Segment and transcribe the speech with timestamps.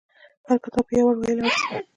[0.47, 1.67] هر کتاب په يو وار ویلو ارزي.